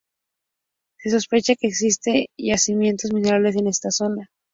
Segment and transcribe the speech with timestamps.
[0.97, 4.31] Se sospecha que existen yacimientos minerales en esta zona.